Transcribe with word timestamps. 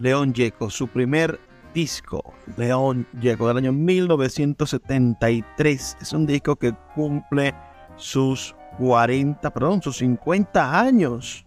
León 0.00 0.32
Yeco, 0.32 0.70
su 0.70 0.88
primer 0.88 1.38
disco, 1.74 2.32
León 2.56 3.06
Yeco, 3.20 3.46
del 3.48 3.58
año 3.58 3.72
1973. 3.72 5.98
Es 6.00 6.12
un 6.12 6.26
disco 6.26 6.56
que 6.56 6.72
cumple 6.94 7.54
sus 7.96 8.56
40, 8.78 9.50
perdón, 9.50 9.82
sus 9.82 9.98
50 9.98 10.80
años. 10.80 11.44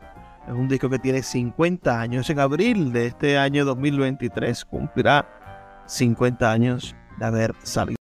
Es 0.48 0.54
un 0.54 0.68
disco 0.68 0.88
que 0.90 1.00
tiene 1.00 1.24
50 1.24 2.00
años. 2.00 2.30
En 2.30 2.40
abril 2.40 2.94
de 2.94 3.08
este 3.08 3.40
año 3.40 3.66
2023 3.66 4.66
cumplirá 4.66 5.28
50 5.88 6.52
años 6.52 6.96
de 7.18 7.26
haber 7.26 7.56
salido. 7.64 8.03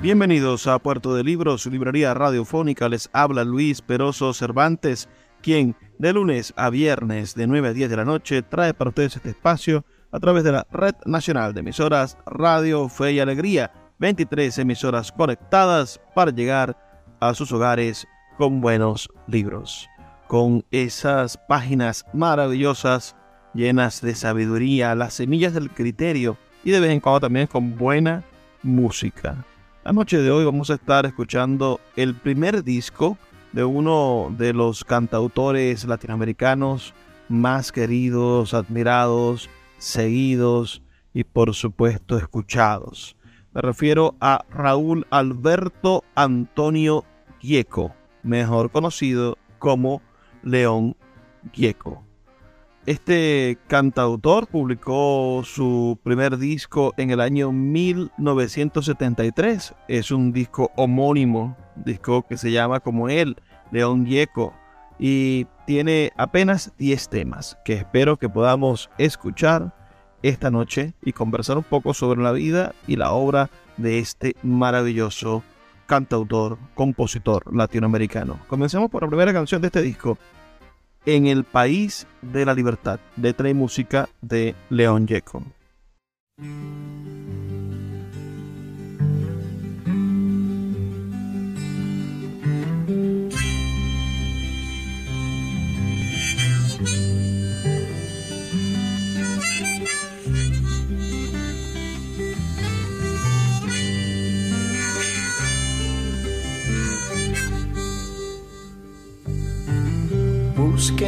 Bienvenidos 0.00 0.68
a 0.68 0.78
Puerto 0.78 1.12
de 1.16 1.24
Libros, 1.24 1.66
librería 1.66 2.14
radiofónica. 2.14 2.88
Les 2.88 3.10
habla 3.12 3.42
Luis 3.42 3.82
Peroso 3.82 4.32
Cervantes, 4.32 5.08
quien 5.42 5.74
de 5.98 6.12
lunes 6.12 6.54
a 6.56 6.70
viernes 6.70 7.34
de 7.34 7.48
9 7.48 7.68
a 7.70 7.72
10 7.72 7.90
de 7.90 7.96
la 7.96 8.04
noche 8.04 8.42
trae 8.42 8.72
para 8.74 8.90
ustedes 8.90 9.16
este 9.16 9.30
espacio 9.30 9.84
a 10.12 10.20
través 10.20 10.44
de 10.44 10.52
la 10.52 10.64
Red 10.70 10.94
Nacional 11.04 11.52
de 11.52 11.60
Emisoras 11.60 12.16
Radio 12.26 12.88
Fe 12.88 13.14
y 13.14 13.18
Alegría. 13.18 13.72
23 13.98 14.56
emisoras 14.58 15.10
conectadas 15.10 16.00
para 16.14 16.30
llegar 16.30 16.78
a 17.18 17.34
sus 17.34 17.50
hogares 17.50 18.06
con 18.36 18.60
buenos 18.60 19.08
libros, 19.26 19.88
con 20.28 20.64
esas 20.70 21.36
páginas 21.48 22.06
maravillosas 22.12 23.16
llenas 23.52 24.00
de 24.00 24.14
sabiduría, 24.14 24.94
las 24.94 25.14
semillas 25.14 25.54
del 25.54 25.70
criterio 25.70 26.36
y 26.62 26.70
de 26.70 26.78
vez 26.78 26.92
en 26.92 27.00
cuando 27.00 27.18
también 27.18 27.48
con 27.48 27.76
buena 27.76 28.22
música. 28.62 29.44
La 29.88 29.94
noche 29.94 30.18
de 30.18 30.30
hoy 30.30 30.44
vamos 30.44 30.68
a 30.68 30.74
estar 30.74 31.06
escuchando 31.06 31.80
el 31.96 32.14
primer 32.14 32.62
disco 32.62 33.16
de 33.52 33.64
uno 33.64 34.30
de 34.36 34.52
los 34.52 34.84
cantautores 34.84 35.86
latinoamericanos 35.86 36.92
más 37.30 37.72
queridos, 37.72 38.52
admirados, 38.52 39.48
seguidos 39.78 40.82
y 41.14 41.24
por 41.24 41.54
supuesto 41.54 42.18
escuchados. 42.18 43.16
Me 43.54 43.62
refiero 43.62 44.14
a 44.20 44.44
Raúl 44.50 45.06
Alberto 45.08 46.04
Antonio 46.14 47.06
Gieco, 47.38 47.94
mejor 48.22 48.70
conocido 48.70 49.38
como 49.58 50.02
León 50.42 50.98
Gieco. 51.54 52.07
Este 52.88 53.58
cantautor 53.66 54.46
publicó 54.46 55.42
su 55.44 55.98
primer 56.02 56.38
disco 56.38 56.94
en 56.96 57.10
el 57.10 57.20
año 57.20 57.52
1973. 57.52 59.74
Es 59.88 60.10
un 60.10 60.32
disco 60.32 60.72
homónimo, 60.74 61.54
disco 61.76 62.24
que 62.26 62.38
se 62.38 62.50
llama 62.50 62.80
como 62.80 63.10
él, 63.10 63.36
León 63.72 64.06
Gieco, 64.06 64.54
y 64.98 65.46
tiene 65.66 66.12
apenas 66.16 66.72
10 66.78 67.10
temas 67.10 67.58
que 67.62 67.74
espero 67.74 68.16
que 68.16 68.30
podamos 68.30 68.88
escuchar 68.96 69.74
esta 70.22 70.50
noche 70.50 70.94
y 71.02 71.12
conversar 71.12 71.58
un 71.58 71.64
poco 71.64 71.92
sobre 71.92 72.22
la 72.22 72.32
vida 72.32 72.74
y 72.86 72.96
la 72.96 73.12
obra 73.12 73.50
de 73.76 73.98
este 73.98 74.34
maravilloso 74.42 75.42
cantautor, 75.84 76.56
compositor 76.74 77.54
latinoamericano. 77.54 78.38
Comencemos 78.48 78.90
por 78.90 79.02
la 79.02 79.08
primera 79.08 79.34
canción 79.34 79.60
de 79.60 79.66
este 79.66 79.82
disco, 79.82 80.16
en 81.08 81.26
el 81.26 81.44
país 81.44 82.06
de 82.20 82.44
la 82.44 82.52
libertad, 82.52 83.00
letra 83.16 83.48
y 83.48 83.54
música 83.54 84.10
de 84.20 84.54
León 84.68 85.06
Yeco. 85.06 85.42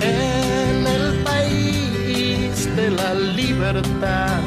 en 0.00 0.86
el 0.86 1.22
país 1.22 2.76
de 2.76 2.90
la 2.90 3.14
libertad. 3.14 4.40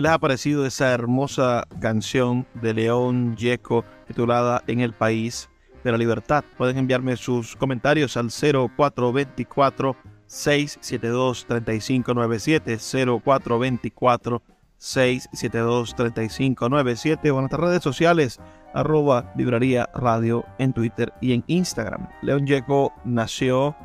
¿Qué 0.00 0.04
les 0.04 0.12
ha 0.12 0.18
parecido 0.18 0.64
esa 0.64 0.92
hermosa 0.92 1.68
canción 1.78 2.46
de 2.54 2.72
León 2.72 3.36
Yeco 3.36 3.84
titulada 4.06 4.64
En 4.66 4.80
el 4.80 4.94
País 4.94 5.50
de 5.84 5.92
la 5.92 5.98
Libertad? 5.98 6.42
Pueden 6.56 6.78
enviarme 6.78 7.18
sus 7.18 7.54
comentarios 7.54 8.16
al 8.16 8.30
0424 8.30 9.96
672 10.24 11.44
3597 11.44 12.78
0424 13.22 14.42
672 14.78 15.94
3597 15.94 17.30
o 17.30 17.34
en 17.34 17.40
nuestras 17.40 17.60
redes 17.60 17.82
sociales 17.82 18.40
arroba 18.72 19.30
librería 19.36 19.90
radio 19.94 20.46
en 20.56 20.72
Twitter 20.72 21.12
y 21.20 21.34
en 21.34 21.44
Instagram. 21.46 22.08
León 22.22 22.46
Yeco 22.46 22.94
nació 23.04 23.76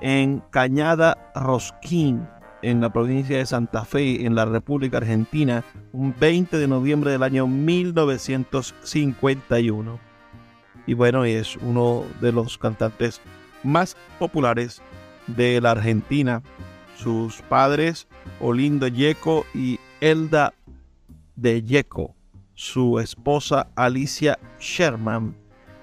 en 0.00 0.42
Cañada 0.50 1.30
Rosquín, 1.36 2.26
en 2.62 2.80
la 2.80 2.92
provincia 2.92 3.38
de 3.38 3.46
Santa 3.46 3.84
Fe, 3.84 4.24
en 4.24 4.34
la 4.34 4.44
República 4.44 4.96
Argentina, 4.98 5.64
un 5.92 6.12
20 6.18 6.58
de 6.58 6.66
noviembre 6.68 7.12
del 7.12 7.22
año 7.22 7.46
1951. 7.46 9.98
Y 10.86 10.94
bueno, 10.94 11.24
es 11.24 11.56
uno 11.56 12.04
de 12.20 12.32
los 12.32 12.58
cantantes 12.58 13.20
más 13.62 13.96
populares 14.18 14.82
de 15.26 15.60
la 15.60 15.72
Argentina. 15.72 16.42
Sus 16.96 17.42
padres, 17.42 18.08
Olindo 18.40 18.88
Yeco 18.88 19.44
y 19.54 19.78
Elda 20.00 20.54
de 21.36 21.62
Yeco, 21.62 22.14
su 22.54 22.98
esposa 22.98 23.68
Alicia 23.74 24.38
Sherman, 24.58 25.36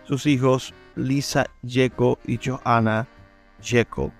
sus 0.03 0.25
hijos 0.25 0.73
Lisa 0.95 1.45
Yeco 1.63 2.17
y 2.25 2.39
Johanna 2.43 3.07
Yeco. 3.61 4.11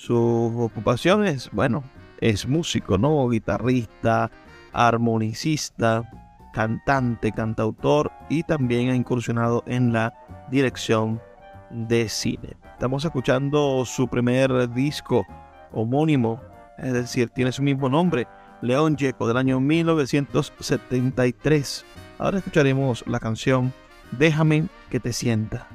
Su 0.00 0.56
ocupación 0.58 1.26
es, 1.26 1.50
bueno, 1.52 1.84
es 2.22 2.48
músico, 2.48 2.96
¿no? 2.96 3.28
Guitarrista, 3.28 4.30
armonicista, 4.72 6.10
cantante, 6.54 7.32
cantautor 7.32 8.10
y 8.30 8.44
también 8.44 8.88
ha 8.88 8.96
incursionado 8.96 9.62
en 9.66 9.92
la 9.92 10.14
dirección 10.50 11.20
de 11.68 12.08
cine. 12.08 12.56
Estamos 12.72 13.04
escuchando 13.04 13.84
su 13.84 14.08
primer 14.08 14.72
disco 14.72 15.26
homónimo, 15.70 16.40
es 16.78 16.94
decir, 16.94 17.28
tiene 17.28 17.52
su 17.52 17.62
mismo 17.62 17.90
nombre, 17.90 18.26
León 18.62 18.96
Yeco, 18.96 19.28
del 19.28 19.36
año 19.36 19.60
1973. 19.60 21.84
Ahora 22.18 22.38
escucharemos 22.38 23.06
la 23.06 23.20
canción 23.20 23.70
Déjame 24.12 24.64
que 24.88 24.98
te 24.98 25.12
sienta, 25.12 25.66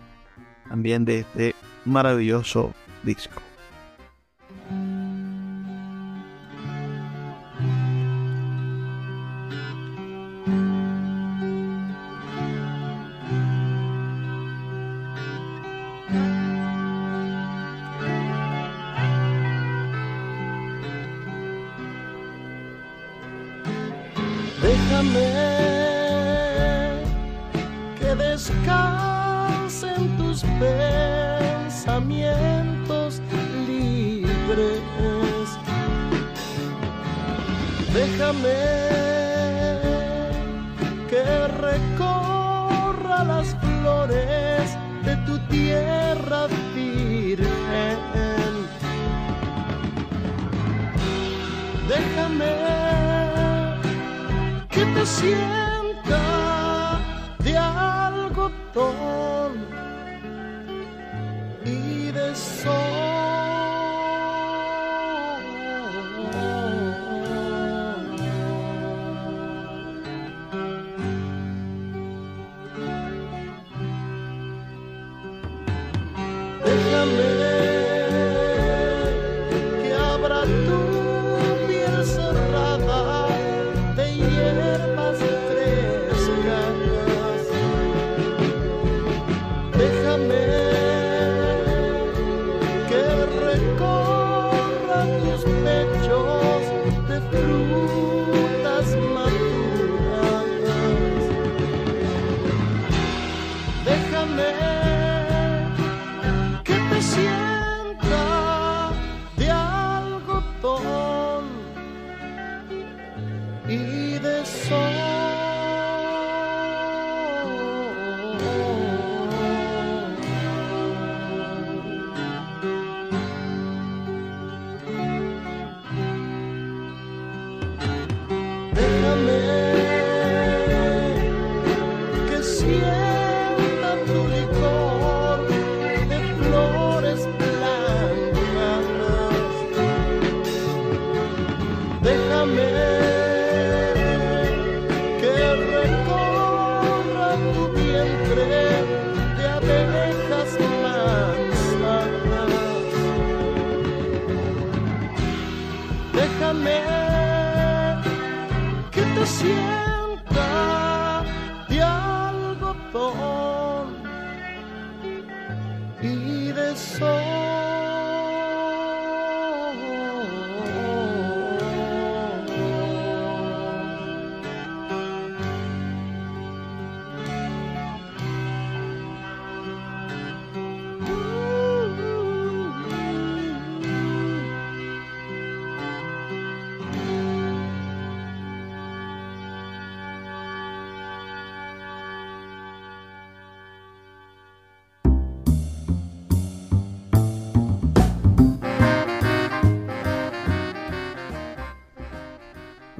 también 0.67 1.05
de 1.05 1.19
este 1.19 1.53
maravilloso 1.85 2.73
disco. 3.03 3.39
Déjame 38.25 38.49
que 41.07 41.23
recorra 41.61 43.23
las 43.23 43.55
flores 43.61 44.75
de 45.03 45.15
tu 45.27 45.37
tierra 45.47 46.47
virgen. 46.73 47.99
Déjame 51.87 52.55
que 54.69 54.85
te 54.85 55.05
sienta 55.05 56.21
de 57.43 57.57
algodón 57.59 59.34
y 59.34 59.34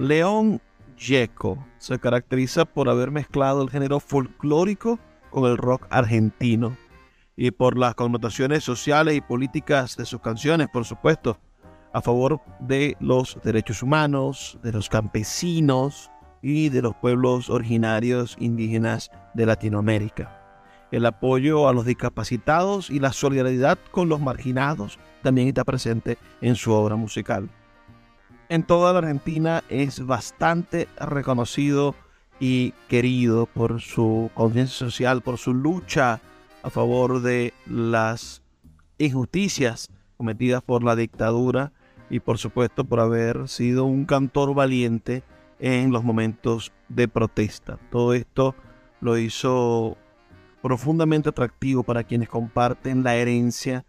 León 0.08 0.62
Yeco 0.98 1.66
se 1.80 1.98
caracteriza 1.98 2.66
por 2.66 2.90
haber 2.90 3.10
mezclado 3.10 3.64
el 3.64 3.72
género 3.72 4.00
folclórico 4.00 5.00
con 5.32 5.50
el 5.50 5.58
rock 5.58 5.88
argentino 5.90 6.78
y 7.36 7.50
por 7.50 7.76
las 7.76 7.96
connotaciones 7.96 8.64
sociales 8.64 9.16
y 9.16 9.22
políticas 9.22 9.98
de 9.98 10.06
sus 10.06 10.22
canciones, 10.22 10.68
por 10.72 10.86
supuesto, 10.86 11.40
a 11.92 12.02
favor 12.02 12.40
de 12.60 12.96
los 13.00 13.40
derechos 13.44 13.82
humanos, 13.82 14.60
de 14.62 14.74
los 14.74 14.90
campesinos 14.90 16.12
y 16.42 16.70
de 16.70 16.84
los 16.84 16.96
pueblos 16.96 17.50
originarios 17.50 18.38
indígenas 18.40 19.10
de 19.34 19.48
Latinoamérica. 19.48 20.42
El 20.92 21.08
apoyo 21.08 21.68
a 21.68 21.74
los 21.74 21.86
discapacitados 21.86 22.92
y 22.92 23.00
la 23.00 23.12
solidaridad 23.12 23.80
con 23.92 24.08
los 24.08 24.22
marginados 24.22 25.00
también 25.24 25.48
está 25.48 25.64
presente 25.64 26.20
en 26.42 26.56
su 26.56 26.72
obra 26.72 26.96
musical 26.96 27.50
en 28.50 28.64
toda 28.64 28.94
la 28.94 29.00
Argentina 29.00 29.64
es 29.70 30.06
bastante 30.06 30.88
reconocido 31.00 31.96
y 32.40 32.74
querido 32.88 33.46
por 33.46 33.82
su 33.82 34.30
conciencia 34.34 34.78
social, 34.78 35.22
por 35.22 35.38
su 35.38 35.54
lucha 35.54 36.20
a 36.64 36.70
favor 36.70 37.22
de 37.22 37.54
las 37.66 38.42
injusticias 38.98 39.90
cometidas 40.18 40.62
por 40.62 40.84
la 40.84 40.96
dictadura 40.96 41.72
y 42.10 42.20
por 42.20 42.38
supuesto 42.38 42.86
por 42.86 43.00
haber 43.00 43.48
sido 43.48 43.86
un 43.86 44.06
cantor 44.06 44.54
valiente 44.54 45.24
en 45.60 45.92
los 45.92 46.04
momentos 46.04 46.72
de 46.90 47.08
protesta. 47.08 47.80
Todo 47.90 48.14
esto 48.14 48.56
lo 49.02 49.18
hizo 49.18 49.98
profundamente 50.62 51.30
atractivo 51.30 51.84
para 51.84 52.04
quienes 52.04 52.30
comparten 52.30 53.04
la 53.04 53.16
herencia 53.16 53.86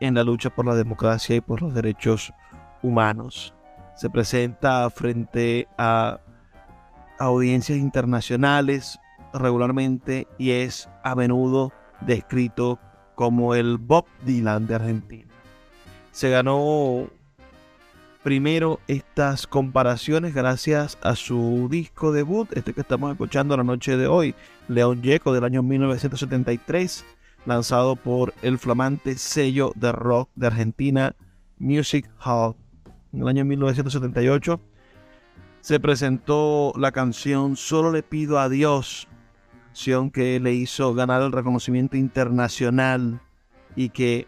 en 0.00 0.14
la 0.14 0.24
lucha 0.24 0.50
por 0.50 0.66
la 0.66 0.74
democracia 0.74 1.36
y 1.36 1.40
por 1.40 1.62
los 1.62 1.74
derechos 1.74 2.32
humanos 2.82 3.54
se 4.00 4.08
presenta 4.08 4.88
frente 4.88 5.68
a 5.76 6.20
audiencias 7.18 7.76
internacionales 7.76 8.98
regularmente 9.34 10.26
y 10.38 10.52
es 10.52 10.88
a 11.04 11.14
menudo 11.14 11.70
descrito 12.00 12.78
como 13.14 13.54
el 13.54 13.76
Bob 13.76 14.06
Dylan 14.24 14.66
de 14.66 14.74
Argentina. 14.74 15.30
Se 16.12 16.30
ganó 16.30 17.10
primero 18.22 18.80
estas 18.88 19.46
comparaciones 19.46 20.32
gracias 20.32 20.96
a 21.02 21.14
su 21.14 21.68
disco 21.70 22.10
debut, 22.10 22.50
este 22.56 22.72
que 22.72 22.80
estamos 22.80 23.12
escuchando 23.12 23.54
la 23.54 23.64
noche 23.64 23.98
de 23.98 24.06
hoy, 24.06 24.34
León 24.68 25.02
Yeco 25.02 25.34
del 25.34 25.44
año 25.44 25.62
1973, 25.62 27.04
lanzado 27.44 27.96
por 27.96 28.32
el 28.40 28.58
flamante 28.58 29.18
sello 29.18 29.72
de 29.74 29.92
rock 29.92 30.30
de 30.36 30.46
Argentina 30.46 31.14
Music 31.58 32.08
Hall 32.24 32.54
en 33.12 33.22
el 33.22 33.28
año 33.28 33.44
1978, 33.44 34.60
se 35.60 35.80
presentó 35.80 36.72
la 36.76 36.92
canción 36.92 37.56
Solo 37.56 37.92
le 37.92 38.02
pido 38.02 38.38
a 38.38 38.48
Dios, 38.48 39.08
canción 39.66 40.10
que 40.10 40.40
le 40.40 40.52
hizo 40.52 40.94
ganar 40.94 41.22
el 41.22 41.32
reconocimiento 41.32 41.96
internacional 41.96 43.20
y 43.76 43.90
que 43.90 44.26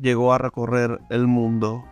llegó 0.00 0.32
a 0.32 0.38
recorrer 0.38 1.00
el 1.10 1.26
mundo. 1.26 1.84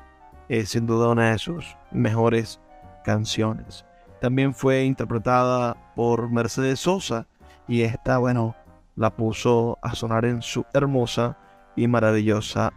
Es 0.49 0.71
sin 0.71 0.87
duda 0.87 1.11
una 1.11 1.33
de 1.33 1.39
sus 1.39 1.77
mejores 1.93 2.59
canciones. 3.05 3.85
También 4.21 4.55
fue 4.55 4.85
interpretada 4.85 5.77
por 5.95 6.31
Mercedes 6.31 6.81
Sosa 6.81 7.27
y 7.69 7.83
esta, 7.83 8.19
bueno, 8.19 8.57
la 8.97 9.11
puso 9.11 9.79
a 9.83 9.95
sonar 9.95 10.25
en 10.25 10.43
su 10.43 10.65
hermosa 10.73 11.39
y 11.77 11.87
maravillosa 11.87 12.73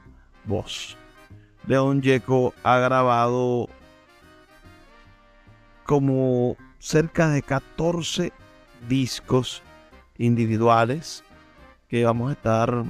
voz. 0.46 0.98
León 1.68 2.02
Yeco 2.02 2.54
ha 2.64 2.80
grabado 2.80 3.70
como 5.86 6.58
cerca 6.80 7.30
de 7.30 7.42
14 7.42 8.34
discos 8.90 9.62
individuales 10.18 11.24
que 11.88 12.04
vamos 12.04 12.30
a 12.30 12.34
estar 12.34 12.84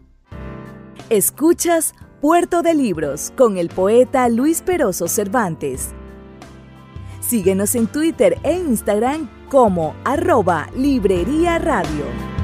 Escuchas 1.08 1.94
Puerto 2.20 2.62
de 2.62 2.74
Libros 2.74 3.32
con 3.36 3.56
el 3.56 3.68
poeta 3.68 4.28
Luis 4.28 4.62
Peroso 4.62 5.08
Cervantes. 5.08 5.94
Síguenos 7.20 7.74
en 7.74 7.86
Twitter 7.86 8.38
e 8.42 8.52
Instagram 8.52 9.28
como 9.48 9.94
arroba 10.04 10.68
librería 10.76 11.58
radio. 11.58 12.35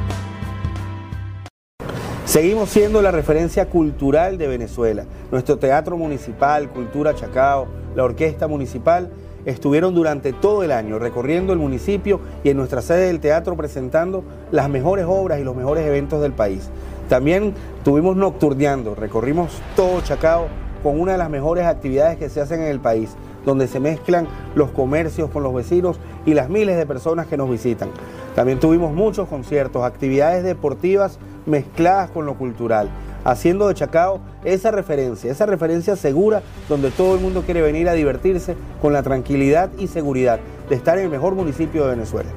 Seguimos 2.33 2.71
siendo 2.71 3.03
la 3.03 3.11
referencia 3.11 3.67
cultural 3.67 4.39
de 4.39 4.49
Venezuela. 4.49 5.05
Nuestro 5.31 5.59
teatro 5.59 5.99
municipal, 5.99 6.71
Cultura 6.71 7.15
Chacao, 7.15 7.67
la 7.95 8.05
orquesta 8.05 8.49
municipal 8.49 9.11
estuvieron 9.45 9.95
durante 9.95 10.33
todo 10.33 10.63
el 10.63 10.73
año 10.73 10.99
recorriendo 10.99 11.53
el 11.53 11.59
municipio 11.59 12.21
y 12.43 12.49
en 12.49 12.57
nuestra 12.57 12.81
sede 12.81 13.09
del 13.09 13.21
teatro 13.21 13.55
presentando 13.55 14.25
las 14.51 14.71
mejores 14.71 15.05
obras 15.07 15.41
y 15.41 15.45
los 15.45 15.55
mejores 15.55 15.85
eventos 15.85 16.23
del 16.23 16.33
país. 16.33 16.71
También 17.11 17.53
tuvimos 17.85 18.17
nocturneando, 18.17 18.95
recorrimos 18.95 19.61
todo 19.77 20.01
Chacao 20.01 20.47
con 20.83 20.99
una 20.99 21.13
de 21.13 21.19
las 21.19 21.29
mejores 21.29 21.67
actividades 21.67 22.17
que 22.17 22.31
se 22.31 22.41
hacen 22.41 22.63
en 22.63 22.69
el 22.69 22.81
país, 22.81 23.11
donde 23.45 23.69
se 23.69 23.79
mezclan 23.79 24.27
los 24.55 24.71
comercios 24.71 25.29
con 25.29 25.43
los 25.43 25.53
vecinos 25.53 26.01
y 26.25 26.33
las 26.33 26.49
miles 26.49 26.79
de 26.79 26.87
personas 26.87 27.27
que 27.27 27.37
nos 27.37 27.51
visitan. 27.51 27.91
También 28.35 28.59
tuvimos 28.59 28.95
muchos 28.95 29.29
conciertos, 29.29 29.85
actividades 29.85 30.43
deportivas 30.45 31.19
mezcladas 31.47 32.11
con 32.11 32.27
lo 32.27 32.37
cultural, 32.37 32.89
haciendo 33.25 33.69
de 33.69 33.75
Chacao 33.75 34.21
esa 34.45 34.71
referencia, 34.71 35.31
esa 35.31 35.47
referencia 35.47 35.97
segura 35.97 36.43
donde 36.69 36.91
todo 36.91 37.15
el 37.15 37.21
mundo 37.21 37.43
quiere 37.43 37.63
venir 37.63 37.89
a 37.89 37.93
divertirse 37.93 38.57
con 38.81 38.93
la 38.93 39.03
tranquilidad 39.03 39.71
y 39.79 39.87
seguridad 39.87 40.41
de 40.69 40.75
estar 40.75 40.99
en 40.99 41.05
el 41.05 41.11
mejor 41.11 41.35
municipio 41.35 41.85
de 41.85 41.91
Venezuela. 41.91 42.31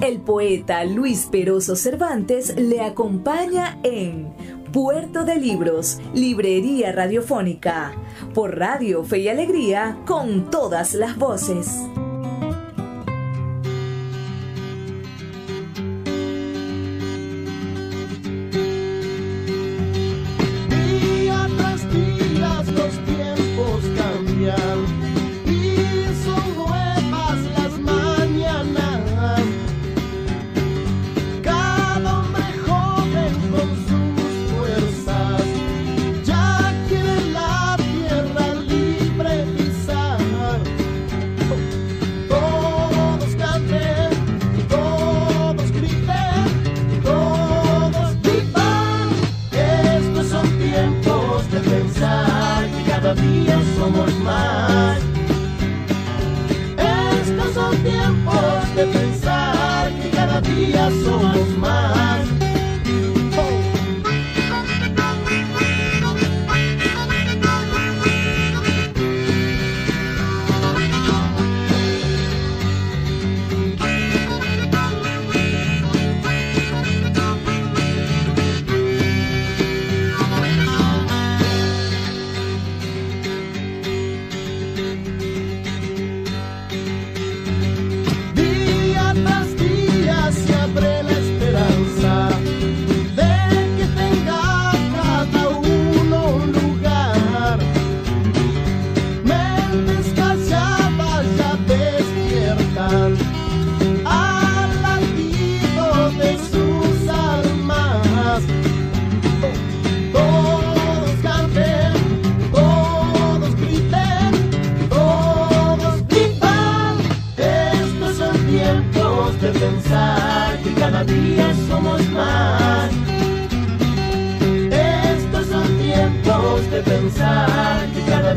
El 0.00 0.20
poeta 0.20 0.82
Luis 0.84 1.28
Peroso 1.30 1.76
Cervantes 1.76 2.56
le 2.56 2.80
acompaña 2.80 3.78
en 3.82 4.32
Puerto 4.72 5.24
de 5.24 5.36
Libros, 5.36 5.98
Librería 6.14 6.92
Radiofónica, 6.92 7.92
por 8.32 8.56
Radio 8.56 9.04
Fe 9.04 9.18
y 9.18 9.28
Alegría, 9.28 9.98
con 10.06 10.50
todas 10.50 10.94
las 10.94 11.18
voces. 11.18 11.82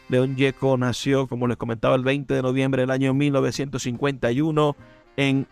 León 0.10 0.36
Yeco 0.36 0.78
nació, 0.78 1.28
como 1.28 1.48
les 1.48 1.58
comentaba, 1.58 1.96
el 1.96 2.04
20 2.04 2.34
de 2.34 2.42
noviembre 2.42 2.82
del 2.84 2.92
año 2.92 3.14
1951 3.14 4.76
en 5.18 5.48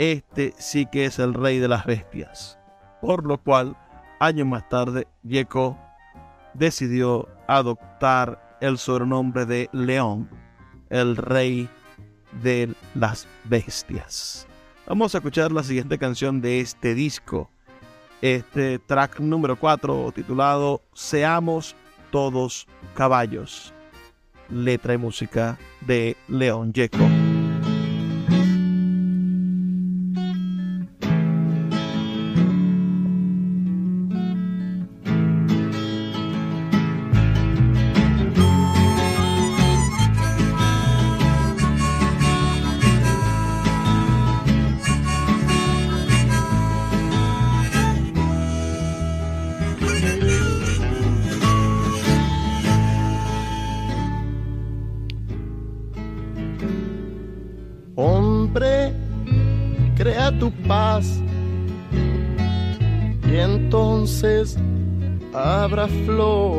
Este 0.00 0.54
sí 0.56 0.86
que 0.86 1.04
es 1.04 1.18
el 1.18 1.34
rey 1.34 1.58
de 1.58 1.68
las 1.68 1.84
bestias. 1.84 2.58
Por 3.02 3.26
lo 3.26 3.36
cual, 3.36 3.76
años 4.18 4.46
más 4.46 4.66
tarde, 4.70 5.06
Yeco 5.22 5.76
decidió 6.54 7.28
adoptar 7.46 8.56
el 8.62 8.78
sobrenombre 8.78 9.44
de 9.44 9.68
León, 9.74 10.30
el 10.88 11.18
rey 11.18 11.68
de 12.42 12.72
las 12.94 13.28
bestias. 13.44 14.46
Vamos 14.86 15.14
a 15.14 15.18
escuchar 15.18 15.52
la 15.52 15.62
siguiente 15.62 15.98
canción 15.98 16.40
de 16.40 16.60
este 16.60 16.94
disco. 16.94 17.50
Este 18.22 18.78
track 18.78 19.20
número 19.20 19.56
4 19.56 20.12
titulado 20.12 20.80
Seamos 20.94 21.76
todos 22.10 22.66
caballos. 22.94 23.74
Letra 24.48 24.94
y 24.94 24.96
música 24.96 25.58
de 25.82 26.16
León 26.26 26.72
Yeco. 26.72 27.19
Habrá 65.70 65.86
flor. 66.04 66.49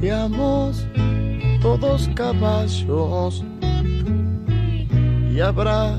Seamos 0.00 0.86
todos 1.62 2.10
caballos 2.16 3.44
y 5.32 5.40
habrá 5.40 5.96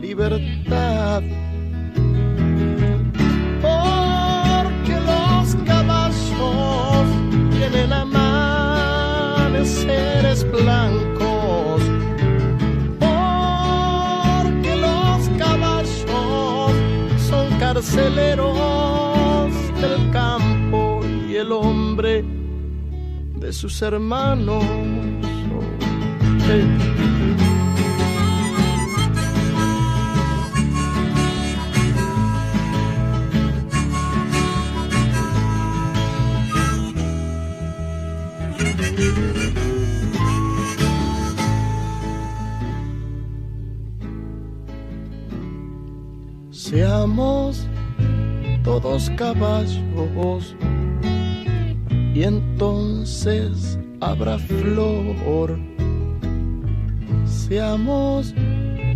libertad. 0.00 1.22
Porque 3.62 4.96
los 5.10 5.54
caballos 5.64 7.06
tienen 7.52 7.92
amaneceres 7.92 8.90
blancos. 10.50 11.82
Porque 12.98 14.72
los 14.84 15.28
caballos 15.38 16.74
son 17.28 17.46
carceleros 17.60 18.65
de 23.46 23.52
sus 23.52 23.80
hermanos. 23.80 24.64
Seamos 46.50 47.64
todos 48.64 49.08
caballos 49.10 50.56
y 52.12 52.24
habrá 54.00 54.38
flor. 54.38 55.58
Seamos 57.24 58.32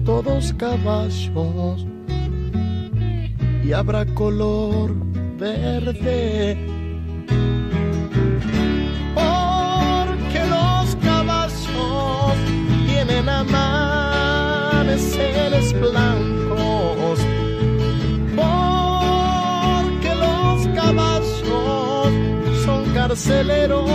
todos 0.04 0.52
caballos 0.54 1.86
y 3.64 3.72
habrá 3.72 4.04
color 4.14 4.94
verde. 5.38 6.56
Porque 9.14 10.46
los 10.48 10.96
caballos 11.02 12.36
tienen 12.86 13.28
amaneceres 13.28 15.72
blancos. 15.80 16.39
Carceleros 23.10 23.90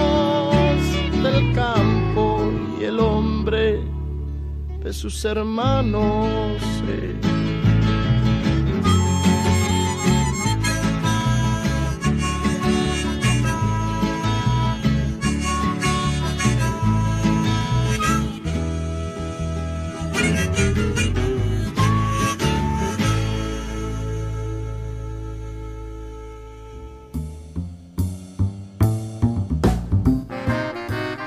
del 1.24 1.54
campo 1.54 2.52
y 2.78 2.84
el 2.84 3.00
hombre 3.00 3.80
de 4.84 4.92
sus 4.92 5.24
hermanos. 5.24 6.28
eh. 6.90 7.35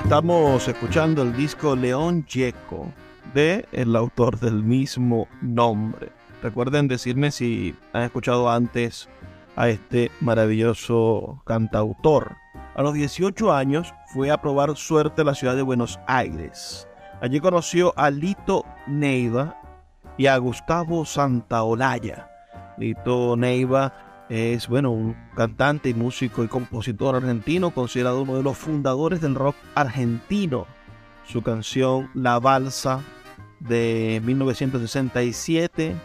Estamos 0.09 0.67
escuchando 0.67 1.21
el 1.21 1.35
disco 1.35 1.75
León 1.75 2.25
Yeco 2.25 2.91
de 3.35 3.67
el 3.71 3.95
autor 3.95 4.39
del 4.39 4.63
mismo 4.63 5.27
nombre. 5.39 6.11
Recuerden 6.41 6.87
decirme 6.87 7.29
si 7.29 7.75
han 7.93 8.01
escuchado 8.01 8.49
antes 8.49 9.07
a 9.55 9.69
este 9.69 10.09
maravilloso 10.19 11.43
cantautor. 11.45 12.35
A 12.73 12.81
los 12.81 12.95
18 12.95 13.53
años 13.53 13.93
fue 14.07 14.31
a 14.31 14.41
probar 14.41 14.75
suerte 14.75 15.21
a 15.21 15.25
la 15.25 15.35
ciudad 15.35 15.55
de 15.55 15.61
Buenos 15.61 15.99
Aires. 16.07 16.87
Allí 17.21 17.39
conoció 17.39 17.93
a 17.95 18.09
Lito 18.09 18.65
Neiva 18.87 19.61
y 20.17 20.25
a 20.25 20.35
Gustavo 20.37 21.05
Santaolalla. 21.05 22.27
Lito 22.79 23.37
Neiva 23.37 24.08
es, 24.29 24.67
bueno, 24.67 24.91
un 24.91 25.15
cantante 25.35 25.89
y 25.89 25.93
músico 25.93 26.43
y 26.43 26.47
compositor 26.47 27.15
argentino, 27.15 27.71
considerado 27.71 28.21
uno 28.21 28.35
de 28.35 28.43
los 28.43 28.57
fundadores 28.57 29.21
del 29.21 29.35
rock 29.35 29.55
argentino. 29.75 30.67
Su 31.27 31.41
canción 31.41 32.09
La 32.13 32.39
Balsa 32.39 33.01
de 33.59 34.21
1967 34.23 35.95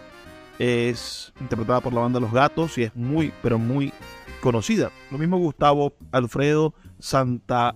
es 0.58 1.32
interpretada 1.40 1.80
por 1.80 1.92
la 1.92 2.00
banda 2.00 2.20
Los 2.20 2.32
Gatos 2.32 2.78
y 2.78 2.84
es 2.84 2.96
muy, 2.96 3.32
pero 3.42 3.58
muy 3.58 3.92
conocida. 4.40 4.90
Lo 5.10 5.18
mismo 5.18 5.38
Gustavo 5.38 5.94
Alfredo 6.12 6.74
Santa 6.98 7.74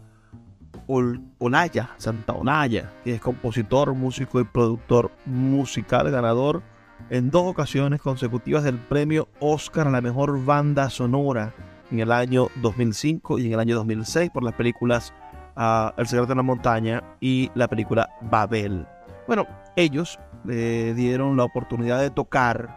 Ol- 0.87 1.21
Olaya, 1.39 1.91
Santa 1.99 2.33
Olaya, 2.33 2.93
que 3.05 3.15
es 3.15 3.21
compositor, 3.21 3.93
músico 3.95 4.41
y 4.41 4.45
productor 4.45 5.11
musical, 5.27 6.11
ganador 6.11 6.63
en 7.11 7.31
dos 7.31 7.47
ocasiones 7.47 8.01
consecutivas 8.01 8.65
del 8.65 8.79
premio 8.79 9.29
Oscar 9.41 9.89
a 9.89 9.91
la 9.91 10.01
mejor 10.01 10.45
banda 10.45 10.91
sonora 10.91 11.55
en 11.91 12.01
el 12.01 12.13
año 12.13 12.49
2005 12.57 13.39
y 13.39 13.47
en 13.47 13.53
el 13.55 13.61
año 13.61 13.77
2006 13.77 14.31
por 14.31 14.43
las 14.43 14.55
películas 14.55 15.15
ah, 15.57 15.95
El 15.97 16.07
secreto 16.07 16.29
de 16.29 16.37
la 16.37 16.43
montaña 16.43 17.03
y 17.21 17.51
la 17.55 17.69
película 17.69 18.09
Babel. 18.23 18.87
Bueno, 19.27 19.47
ellos 19.77 20.19
le 20.45 20.95
dieron 20.95 21.37
la 21.37 21.45
oportunidad 21.45 22.01
de 22.01 22.11
tocar 22.11 22.69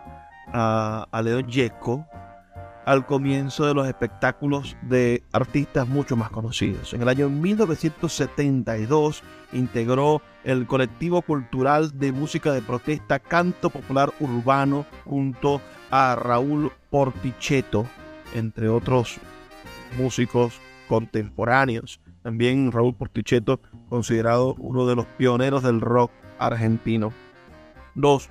a, 0.53 1.07
a 1.12 1.21
León 1.21 1.47
Yeco 1.47 2.05
al 2.86 3.05
comienzo 3.05 3.65
de 3.65 3.73
los 3.73 3.88
espectáculos 3.88 4.75
de 4.81 5.23
artistas 5.31 5.88
mucho 5.88 6.15
más 6.15 6.29
conocidos. 6.29 6.93
En 6.93 7.01
el 7.01 7.10
año 7.10 7.29
1972 7.29 9.23
integró 9.53 10.21
el 10.43 10.65
colectivo 10.65 11.21
cultural 11.21 11.97
de 11.97 12.11
música 12.11 12.51
de 12.51 12.61
protesta 12.61 13.19
Canto 13.19 13.69
Popular 13.69 14.11
Urbano 14.19 14.85
junto 15.05 15.61
a 15.89 16.15
Raúl 16.15 16.71
Portichetto, 16.89 17.85
entre 18.33 18.69
otros 18.69 19.17
músicos 19.97 20.59
contemporáneos. 20.87 21.99
También 22.23 22.71
Raúl 22.71 22.95
Portichetto, 22.95 23.59
considerado 23.89 24.55
uno 24.59 24.85
de 24.87 24.95
los 24.95 25.05
pioneros 25.05 25.63
del 25.63 25.81
rock 25.81 26.11
argentino. 26.39 27.11
Los 27.95 28.29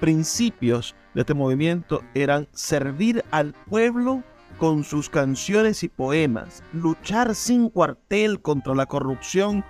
principios 0.00 0.94
de 1.14 1.22
este 1.22 1.34
movimiento 1.34 2.02
eran 2.14 2.48
servir 2.52 3.24
al 3.30 3.54
pueblo 3.68 4.22
con 4.58 4.84
sus 4.84 5.08
canciones 5.08 5.82
y 5.82 5.88
poemas, 5.88 6.62
luchar 6.72 7.34
sin 7.34 7.70
cuartel 7.70 8.40
contra 8.42 8.74
la 8.74 8.86
corrupción 8.86 9.64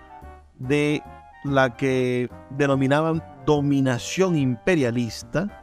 de 0.61 1.03
la 1.43 1.77
que 1.77 2.31
denominaban 2.51 3.25
dominación 3.45 4.37
imperialista 4.37 5.61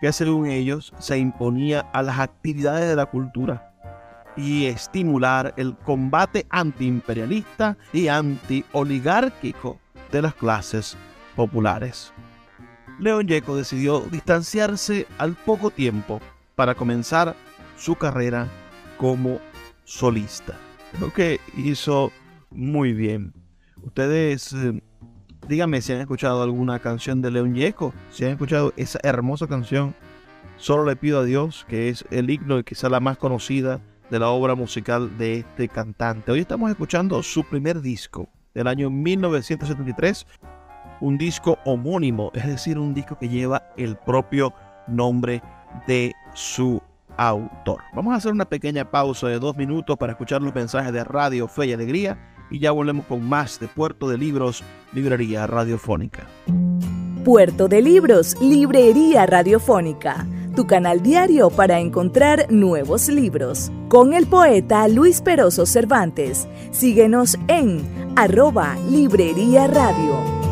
que 0.00 0.12
según 0.12 0.46
ellos 0.46 0.92
se 0.98 1.18
imponía 1.18 1.80
a 1.92 2.02
las 2.02 2.18
actividades 2.18 2.88
de 2.88 2.96
la 2.96 3.06
cultura 3.06 3.72
y 4.36 4.66
estimular 4.66 5.54
el 5.56 5.76
combate 5.76 6.46
antiimperialista 6.50 7.76
y 7.92 8.08
antioligárquico 8.08 9.78
de 10.10 10.22
las 10.22 10.34
clases 10.34 10.96
populares. 11.36 12.12
León 12.98 13.26
Yeco 13.26 13.56
decidió 13.56 14.00
distanciarse 14.00 15.06
al 15.18 15.34
poco 15.34 15.70
tiempo 15.70 16.20
para 16.56 16.74
comenzar 16.74 17.34
su 17.76 17.94
carrera 17.94 18.48
como 18.96 19.38
solista. 19.84 20.54
Lo 21.00 21.12
que 21.12 21.40
hizo 21.56 22.12
muy 22.50 22.92
bien. 22.92 23.32
Ustedes 23.84 24.52
eh, 24.52 24.80
díganme 25.48 25.82
si 25.82 25.92
han 25.92 26.00
escuchado 26.00 26.42
alguna 26.42 26.78
canción 26.78 27.20
de 27.20 27.30
León 27.30 27.54
Yeco, 27.54 27.92
si 28.10 28.24
han 28.24 28.32
escuchado 28.32 28.72
esa 28.76 28.98
hermosa 29.02 29.46
canción. 29.46 29.94
Solo 30.56 30.84
le 30.84 30.96
pido 30.96 31.20
a 31.20 31.24
Dios, 31.24 31.66
que 31.68 31.88
es 31.88 32.04
el 32.10 32.30
himno 32.30 32.58
y 32.58 32.64
quizá 32.64 32.88
la 32.88 33.00
más 33.00 33.18
conocida 33.18 33.80
de 34.10 34.18
la 34.18 34.28
obra 34.28 34.54
musical 34.54 35.18
de 35.18 35.38
este 35.38 35.68
cantante. 35.68 36.30
Hoy 36.30 36.40
estamos 36.40 36.70
escuchando 36.70 37.22
su 37.22 37.42
primer 37.44 37.80
disco 37.80 38.28
del 38.54 38.68
año 38.68 38.90
1973, 38.90 40.26
un 41.00 41.18
disco 41.18 41.58
homónimo, 41.64 42.30
es 42.34 42.46
decir, 42.46 42.78
un 42.78 42.94
disco 42.94 43.18
que 43.18 43.28
lleva 43.28 43.62
el 43.76 43.96
propio 43.96 44.52
nombre 44.86 45.42
de 45.86 46.12
su 46.34 46.80
autor. 47.16 47.80
Vamos 47.94 48.14
a 48.14 48.18
hacer 48.18 48.32
una 48.32 48.44
pequeña 48.44 48.88
pausa 48.90 49.28
de 49.28 49.38
dos 49.38 49.56
minutos 49.56 49.96
para 49.96 50.12
escuchar 50.12 50.42
los 50.42 50.54
mensajes 50.54 50.92
de 50.92 51.02
Radio 51.02 51.48
Fe 51.48 51.66
y 51.66 51.72
Alegría 51.72 52.31
y 52.52 52.58
ya 52.58 52.70
volvemos 52.70 53.06
con 53.06 53.26
más 53.26 53.58
de 53.58 53.66
Puerto 53.66 54.08
de 54.08 54.18
Libros, 54.18 54.62
Librería 54.92 55.46
Radiofónica. 55.46 56.26
Puerto 57.24 57.66
de 57.68 57.80
Libros, 57.80 58.36
Librería 58.40 59.26
Radiofónica, 59.26 60.26
tu 60.54 60.66
canal 60.66 61.02
diario 61.02 61.50
para 61.50 61.80
encontrar 61.80 62.46
nuevos 62.50 63.08
libros. 63.08 63.72
Con 63.88 64.12
el 64.12 64.26
poeta 64.26 64.86
Luis 64.88 65.22
Peroso 65.22 65.64
Cervantes. 65.66 66.46
Síguenos 66.72 67.38
en 67.48 67.82
arroba 68.16 68.76
Librería 68.90 69.66
Radio. 69.66 70.51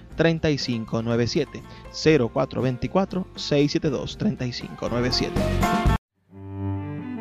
3597 0.15 1.63
0424 1.91 3.27
672 3.35 4.17
3597 4.17 5.91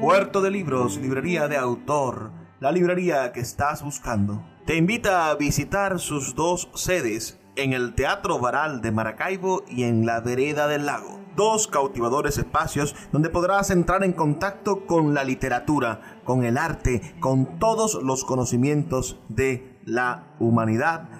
Puerto 0.00 0.40
de 0.40 0.50
Libros, 0.50 0.96
librería 0.96 1.46
de 1.46 1.58
autor, 1.58 2.32
la 2.58 2.72
librería 2.72 3.32
que 3.32 3.40
estás 3.40 3.82
buscando. 3.82 4.42
Te 4.64 4.76
invita 4.76 5.28
a 5.28 5.34
visitar 5.34 5.98
sus 6.00 6.34
dos 6.34 6.70
sedes 6.74 7.38
en 7.56 7.74
el 7.74 7.94
Teatro 7.94 8.38
Varal 8.38 8.80
de 8.80 8.92
Maracaibo 8.92 9.62
y 9.68 9.82
en 9.82 10.06
la 10.06 10.20
Vereda 10.20 10.68
del 10.68 10.86
Lago. 10.86 11.20
Dos 11.36 11.66
cautivadores 11.66 12.38
espacios 12.38 12.96
donde 13.12 13.28
podrás 13.28 13.70
entrar 13.70 14.02
en 14.02 14.14
contacto 14.14 14.86
con 14.86 15.12
la 15.12 15.22
literatura, 15.22 16.20
con 16.24 16.44
el 16.44 16.56
arte, 16.56 17.14
con 17.20 17.58
todos 17.58 18.02
los 18.02 18.24
conocimientos 18.24 19.20
de 19.28 19.78
la 19.84 20.34
humanidad 20.38 21.19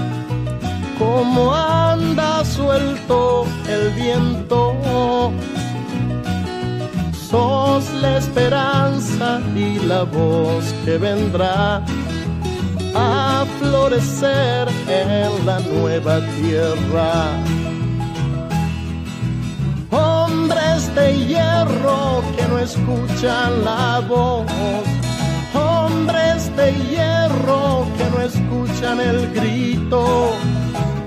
como 1.01 1.53
anda 1.55 2.45
suelto 2.45 3.45
el 3.67 3.89
viento. 3.91 5.31
Sos 7.29 7.83
la 8.01 8.17
esperanza 8.17 9.41
y 9.55 9.79
la 9.91 10.03
voz 10.03 10.63
que 10.85 10.97
vendrá 10.97 11.81
a 12.93 13.45
florecer 13.59 14.67
en 14.87 15.45
la 15.45 15.59
nueva 15.59 16.19
tierra. 16.37 17.13
Hombres 19.89 20.93
de 20.95 21.07
hierro 21.25 22.21
que 22.35 22.43
no 22.49 22.59
escuchan 22.59 23.63
la 23.63 24.01
voz, 24.07 24.45
hombres 25.53 26.55
de 26.57 26.67
hierro 26.89 27.85
que 27.97 28.05
no 28.13 28.19
escuchan 28.29 28.99
el 28.99 29.19
grito, 29.33 30.33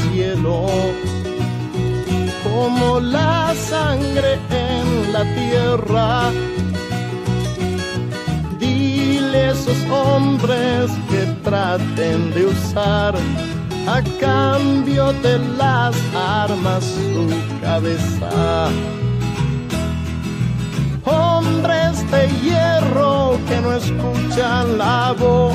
cielo, 0.00 0.66
como 2.44 3.00
la 3.00 3.54
sangre 3.54 4.38
en 4.50 5.12
la 5.12 5.22
tierra. 5.34 6.30
Dile 8.58 9.38
a 9.38 9.50
esos 9.52 9.80
hombres 9.90 10.90
que 11.10 11.22
traten 11.42 12.32
de 12.34 12.46
usar 12.46 13.14
a 13.86 14.02
cambio 14.20 15.12
de 15.24 15.38
las 15.56 15.94
armas 16.14 16.84
su 16.84 17.28
cabeza 17.60 18.70
hombres 21.04 22.10
de 22.10 22.28
hierro 22.42 23.38
que 23.48 23.60
no 23.60 23.72
escuchan 23.72 24.78
la 24.78 25.14
voz, 25.18 25.54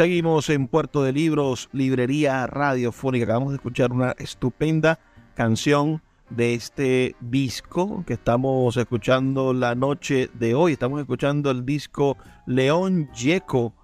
Seguimos 0.00 0.48
en 0.48 0.66
Puerto 0.66 1.02
de 1.02 1.12
Libros, 1.12 1.68
Librería 1.72 2.46
Radiofónica. 2.46 3.24
Acabamos 3.24 3.50
de 3.50 3.56
escuchar 3.56 3.92
una 3.92 4.12
estupenda 4.12 4.98
canción 5.34 6.00
de 6.30 6.54
este 6.54 7.16
disco 7.20 8.02
que 8.06 8.14
estamos 8.14 8.78
escuchando 8.78 9.52
la 9.52 9.74
noche 9.74 10.30
de 10.32 10.54
hoy. 10.54 10.72
Estamos 10.72 11.00
escuchando 11.02 11.50
el 11.50 11.66
disco 11.66 12.16
León 12.46 13.12
Yeco 13.12 13.74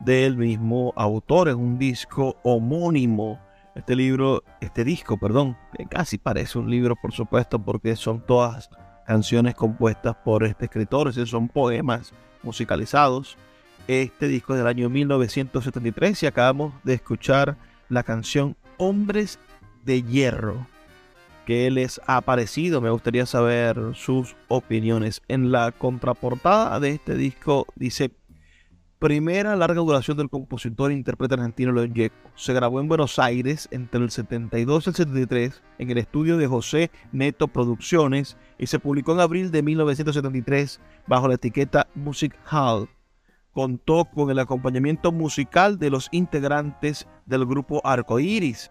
del 0.00 0.36
mismo 0.36 0.92
autor. 0.96 1.50
Es 1.50 1.54
un 1.54 1.78
disco 1.78 2.34
homónimo. 2.42 3.38
Este 3.76 3.94
libro, 3.94 4.42
este 4.60 4.82
disco, 4.82 5.18
perdón, 5.18 5.56
casi 5.88 6.18
parece 6.18 6.58
un 6.58 6.68
libro, 6.68 6.96
por 7.00 7.12
supuesto, 7.12 7.60
porque 7.60 7.94
son 7.94 8.26
todas 8.26 8.70
canciones 9.06 9.54
compuestas 9.54 10.16
por 10.24 10.42
este 10.42 10.64
escritor, 10.64 11.06
es 11.06 11.14
decir, 11.14 11.30
son 11.30 11.46
poemas 11.46 12.12
musicalizados. 12.42 13.38
Este 13.90 14.28
disco 14.28 14.52
es 14.52 14.58
del 14.58 14.68
año 14.68 14.88
1973 14.88 16.22
y 16.22 16.26
acabamos 16.26 16.72
de 16.84 16.94
escuchar 16.94 17.56
la 17.88 18.04
canción 18.04 18.56
Hombres 18.76 19.40
de 19.84 20.04
Hierro, 20.04 20.64
que 21.44 21.68
les 21.72 22.00
ha 22.06 22.20
parecido. 22.20 22.80
Me 22.80 22.90
gustaría 22.90 23.26
saber 23.26 23.76
sus 23.94 24.36
opiniones. 24.46 25.22
En 25.26 25.50
la 25.50 25.72
contraportada 25.72 26.78
de 26.78 26.90
este 26.90 27.16
disco 27.16 27.66
dice 27.74 28.12
primera 29.00 29.56
larga 29.56 29.80
duración 29.80 30.18
del 30.18 30.30
compositor 30.30 30.92
e 30.92 30.94
intérprete 30.94 31.34
argentino 31.34 31.72
León 31.72 31.92
Gieco. 31.92 32.30
Se 32.36 32.52
grabó 32.52 32.78
en 32.78 32.86
Buenos 32.86 33.18
Aires 33.18 33.66
entre 33.72 34.04
el 34.04 34.12
72 34.12 34.86
y 34.86 34.90
el 34.90 34.94
73 34.94 35.62
en 35.80 35.90
el 35.90 35.98
estudio 35.98 36.36
de 36.36 36.46
José 36.46 36.92
Neto 37.10 37.48
Producciones 37.48 38.36
y 38.56 38.68
se 38.68 38.78
publicó 38.78 39.14
en 39.14 39.20
abril 39.20 39.50
de 39.50 39.64
1973 39.64 40.80
bajo 41.08 41.26
la 41.26 41.34
etiqueta 41.34 41.88
Music 41.96 42.38
Hall. 42.48 42.88
Contó 43.60 44.06
con 44.06 44.30
el 44.30 44.38
acompañamiento 44.38 45.12
musical 45.12 45.78
de 45.78 45.90
los 45.90 46.08
integrantes 46.12 47.06
del 47.26 47.44
grupo 47.44 47.82
Arcoiris. 47.84 48.70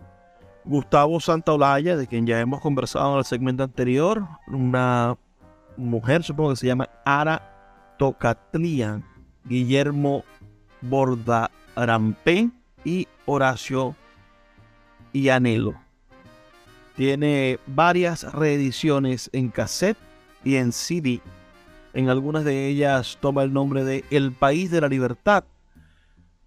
Gustavo 0.66 1.20
Santaolalla, 1.20 1.96
de 1.96 2.08
quien 2.08 2.26
ya 2.26 2.40
hemos 2.40 2.60
conversado 2.60 3.12
en 3.12 3.20
el 3.20 3.24
segmento 3.24 3.62
anterior, 3.62 4.28
una 4.48 5.16
mujer, 5.78 6.24
supongo 6.24 6.50
que 6.50 6.56
se 6.56 6.66
llama 6.66 6.90
Ara 7.06 7.94
Tocatlian, 8.00 9.06
Guillermo 9.46 10.24
Bordarampé 10.82 12.50
y 12.84 13.08
Horacio 13.28 13.96
Ianelo. 15.14 15.76
Tiene 16.96 17.60
varias 17.68 18.24
reediciones 18.34 19.30
en 19.34 19.50
cassette 19.50 20.00
y 20.44 20.56
en 20.56 20.72
CD. 20.72 21.22
En 21.94 22.10
algunas 22.10 22.46
de 22.46 22.68
ellas 22.68 23.18
toma 23.20 23.44
el 23.44 23.52
nombre 23.52 23.84
de 23.84 24.06
El 24.12 24.32
País 24.32 24.70
de 24.70 24.82
la 24.82 24.88
Libertad, 24.88 25.44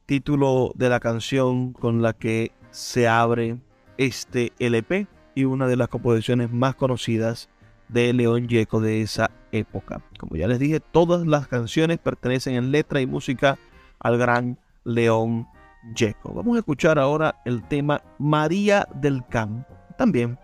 título 0.07 0.73
de 0.77 0.89
la 0.89 1.01
canción 1.01 1.73
con 1.73 2.01
la 2.01 2.13
que 2.13 2.53
se 2.71 3.09
abre 3.09 3.59
este 3.99 4.53
LP 4.61 5.09
y 5.35 5.45
una 5.45 5.67
de 5.67 5.77
las 5.77 5.89
composiciones 5.89 6.53
más 6.53 6.77
conocidas 6.77 7.49
de 7.89 8.13
León 8.13 8.47
Yeco 8.47 8.81
de 8.81 9.03
esa 9.03 9.31
época. 9.51 10.01
Como 10.19 10.37
ya 10.37 10.47
les 10.47 10.61
dije, 10.61 10.79
todas 10.79 11.27
las 11.27 11.49
canciones 11.49 11.99
pertenecen 11.99 12.55
en 12.55 12.71
letra 12.71 13.01
y 13.01 13.07
música 13.07 13.59
al 13.99 14.19
gran 14.19 14.59
León 14.85 15.49
Yeco. 15.97 16.33
Vamos 16.35 16.55
a 16.55 16.61
escuchar 16.61 17.01
ahora 17.01 17.43
el 17.45 17.67
tema 17.67 18.03
María 18.19 18.87
del 18.95 19.27
Camp, 19.27 19.67
también 19.99 20.39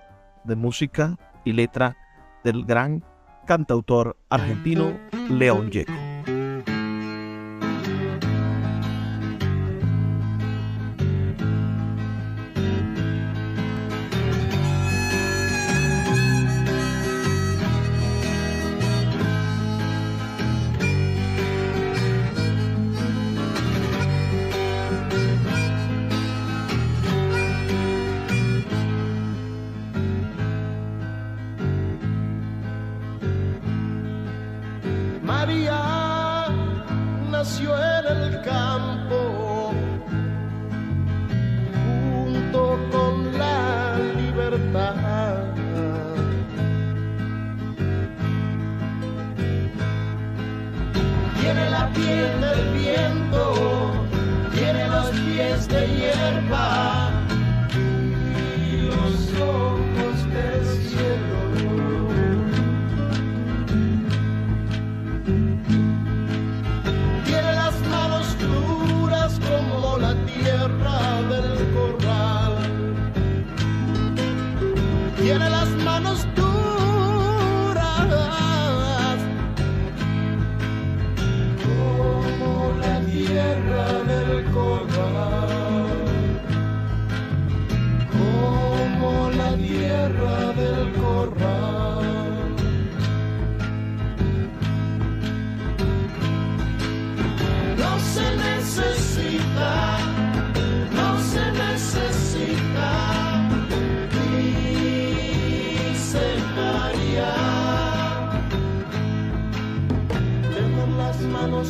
de 0.45 0.57
música 0.57 1.17
y 1.45 1.53
letra 1.53 1.97
del 2.43 2.65
gran 2.65 3.05
cantautor 3.49 4.19
argentino 4.29 5.01
León 5.31 5.71
Yeco. 5.71 5.93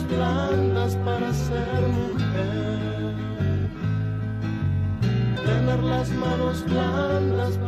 Blandas 0.09 0.97
para 1.05 1.33
ser 1.33 1.83
mujer. 1.89 3.15
Tener 5.45 5.83
las 5.83 6.11
manos 6.11 6.65
blandas 6.65 7.57
para 7.59 7.68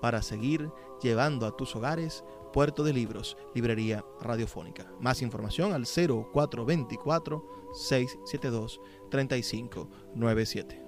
para 0.00 0.22
seguir 0.22 0.70
llevando 1.02 1.46
a 1.46 1.56
tus 1.56 1.76
hogares 1.76 2.24
Puerto 2.52 2.82
de 2.82 2.92
Libros, 2.92 3.36
Librería 3.54 4.04
Radiofónica. 4.20 4.90
Más 5.00 5.22
información 5.22 5.72
al 5.72 5.84
0424 5.86 7.44
672 7.74 8.80
3597. 9.10 10.87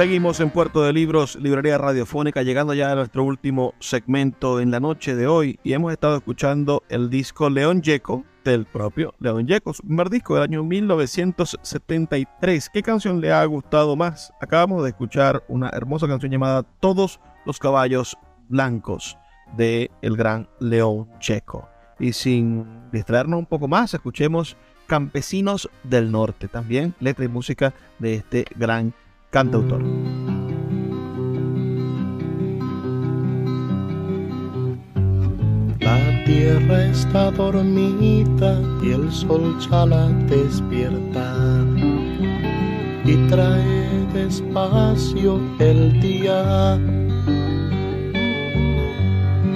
Seguimos 0.00 0.40
en 0.40 0.48
Puerto 0.48 0.82
de 0.82 0.94
Libros, 0.94 1.36
Librería 1.36 1.76
Radiofónica, 1.76 2.42
llegando 2.42 2.72
ya 2.72 2.90
a 2.90 2.94
nuestro 2.94 3.22
último 3.22 3.74
segmento 3.80 4.58
en 4.58 4.70
la 4.70 4.80
noche 4.80 5.14
de 5.14 5.26
hoy 5.26 5.60
y 5.62 5.74
hemos 5.74 5.92
estado 5.92 6.16
escuchando 6.16 6.82
el 6.88 7.10
disco 7.10 7.50
León 7.50 7.82
Yeco 7.82 8.24
del 8.42 8.64
propio 8.64 9.12
León 9.20 9.46
Yeco, 9.46 9.74
su 9.74 9.82
primer 9.82 10.08
disco 10.08 10.36
del 10.36 10.44
año 10.44 10.64
1973. 10.64 12.70
¿Qué 12.72 12.82
canción 12.82 13.20
le 13.20 13.30
ha 13.30 13.44
gustado 13.44 13.94
más? 13.94 14.32
Acabamos 14.40 14.84
de 14.84 14.88
escuchar 14.88 15.44
una 15.48 15.68
hermosa 15.68 16.08
canción 16.08 16.32
llamada 16.32 16.62
Todos 16.62 17.20
los 17.44 17.58
caballos 17.58 18.16
blancos 18.48 19.18
de 19.54 19.90
el 20.00 20.16
gran 20.16 20.48
León 20.60 21.10
Checo. 21.18 21.68
Y 21.98 22.14
sin 22.14 22.90
distraernos 22.90 23.40
un 23.40 23.44
poco 23.44 23.68
más, 23.68 23.92
escuchemos 23.92 24.56
Campesinos 24.86 25.68
del 25.84 26.10
Norte, 26.10 26.48
también 26.48 26.94
letra 27.00 27.26
y 27.26 27.28
música 27.28 27.74
de 27.98 28.14
este 28.14 28.46
gran 28.56 28.94
cantautor. 29.30 29.82
tierra 36.26 36.84
está 36.84 37.30
dormida 37.32 38.60
y 38.82 38.92
el 38.92 39.10
sol 39.10 39.56
ya 39.68 39.84
la 39.84 40.06
despierta 40.28 41.64
y 43.04 43.16
trae 43.28 44.06
despacio 44.12 45.40
el 45.58 46.00
día. 46.00 46.78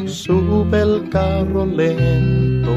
Sube 0.06 0.80
el 0.80 1.08
carro 1.10 1.64
lento, 1.66 2.72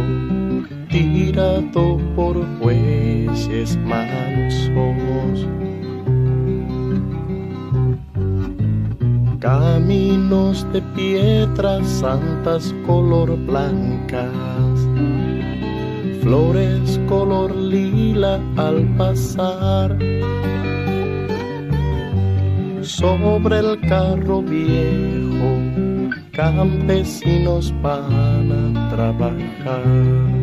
tirado 0.90 1.98
por 2.16 2.36
jueces 2.60 3.78
mansos. 3.78 5.48
Caminos 9.48 10.70
de 10.74 10.82
piedras 10.94 11.88
santas 11.88 12.76
color 12.86 13.38
blancas, 13.46 14.28
flores 16.22 17.00
color 17.08 17.56
lila 17.56 18.42
al 18.58 18.86
pasar 18.98 19.98
sobre 22.82 23.60
el 23.60 23.80
carro 23.88 24.42
viejo, 24.42 25.50
campesinos 26.34 27.74
van 27.82 28.52
a 28.52 28.90
trabajar. 28.90 30.37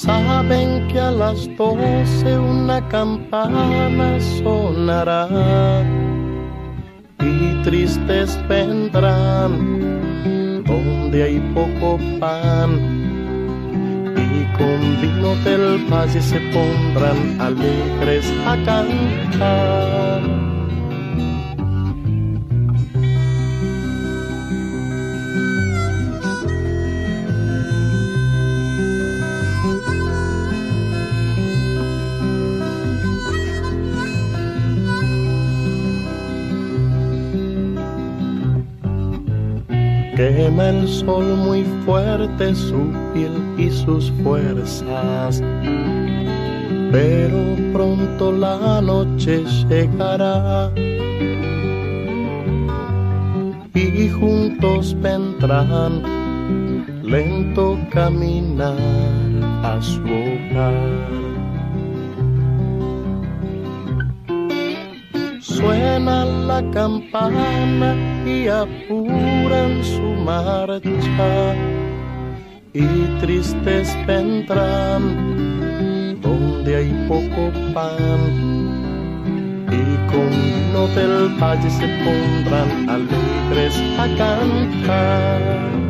Saben 0.00 0.88
que 0.88 0.98
a 0.98 1.10
las 1.10 1.46
doce 1.58 2.38
una 2.38 2.80
campana 2.88 4.18
sonará 4.40 5.28
y 7.20 7.62
tristes 7.64 8.38
vendrán 8.48 9.52
donde 10.64 11.22
hay 11.22 11.38
poco 11.52 11.98
pan 12.18 13.00
con 14.56 14.80
vino 15.02 15.34
del 15.44 15.84
valle 15.90 16.20
se 16.20 16.40
pondrán 16.52 17.40
alegres 17.40 18.26
a 18.46 18.56
cantar. 18.64 19.99
El 40.68 40.86
sol 40.86 41.24
muy 41.36 41.64
fuerte 41.84 42.54
su 42.54 42.92
piel 43.14 43.32
y 43.56 43.70
sus 43.70 44.12
fuerzas, 44.22 45.42
pero 46.92 47.56
pronto 47.72 48.30
la 48.32 48.80
noche 48.82 49.42
llegará 49.68 50.70
y 53.74 54.08
juntos 54.08 54.94
vendrán 55.00 56.02
lento 57.02 57.78
caminar 57.90 58.76
a 59.62 59.80
su 59.80 60.02
hogar. 60.02 61.19
Suena 66.10 66.24
la 66.24 66.60
campana 66.72 67.94
y 68.26 68.48
apuran 68.48 69.84
su 69.84 70.02
marcha 70.24 71.54
y 72.72 72.86
tristes 73.20 73.96
vendrán 74.08 75.02
donde 76.20 76.76
hay 76.76 77.06
poco 77.06 77.52
pan 77.72 78.20
y 79.68 79.82
con 80.10 80.30
vino 80.30 80.88
del 80.96 81.28
valle 81.40 81.70
se 81.70 81.86
pondrán 82.02 82.88
alegres 82.88 83.76
a 83.96 84.06
cantar. 84.18 85.89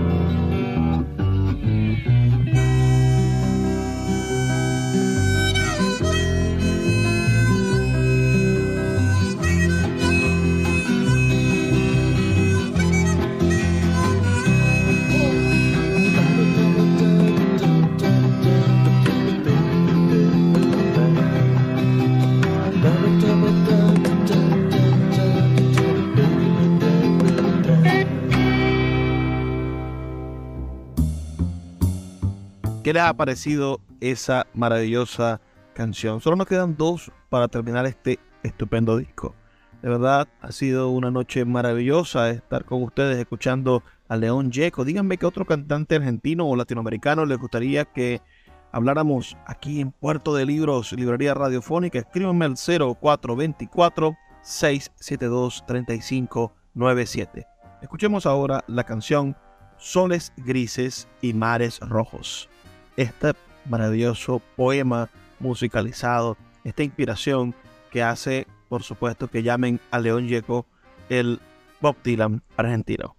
¿Qué 32.92 32.98
ha 32.98 33.14
parecido 33.14 33.80
esa 34.00 34.48
maravillosa 34.52 35.40
canción? 35.74 36.20
Solo 36.20 36.34
nos 36.34 36.48
quedan 36.48 36.76
dos 36.76 37.12
para 37.28 37.46
terminar 37.46 37.86
este 37.86 38.18
estupendo 38.42 38.96
disco. 38.96 39.36
De 39.80 39.88
verdad, 39.88 40.26
ha 40.40 40.50
sido 40.50 40.88
una 40.90 41.12
noche 41.12 41.44
maravillosa 41.44 42.30
estar 42.30 42.64
con 42.64 42.82
ustedes 42.82 43.16
escuchando 43.16 43.84
a 44.08 44.16
León 44.16 44.50
Yeco. 44.50 44.84
Díganme 44.84 45.18
qué 45.18 45.26
otro 45.26 45.44
cantante 45.44 45.94
argentino 45.94 46.48
o 46.48 46.56
latinoamericano 46.56 47.26
les 47.26 47.38
gustaría 47.38 47.84
que 47.84 48.22
habláramos 48.72 49.36
aquí 49.46 49.80
en 49.80 49.92
Puerto 49.92 50.34
de 50.34 50.46
Libros, 50.46 50.90
Librería 50.90 51.32
Radiofónica. 51.34 52.00
Escríbanme 52.00 52.44
al 52.44 52.56
0424 52.56 54.16
672 54.42 55.64
3597. 55.64 57.46
Escuchemos 57.82 58.26
ahora 58.26 58.64
la 58.66 58.82
canción 58.82 59.36
Soles 59.78 60.32
Grises 60.38 61.06
y 61.22 61.34
Mares 61.34 61.78
Rojos 61.78 62.50
este 62.96 63.34
maravilloso 63.68 64.40
poema 64.56 65.08
musicalizado, 65.38 66.36
esta 66.64 66.82
inspiración 66.82 67.54
que 67.90 68.02
hace, 68.02 68.46
por 68.68 68.82
supuesto, 68.82 69.28
que 69.28 69.42
llamen 69.42 69.80
a 69.90 69.98
León 69.98 70.28
Yeco 70.28 70.66
el 71.08 71.40
Bob 71.80 71.96
Dylan 72.02 72.42
argentino. 72.56 73.16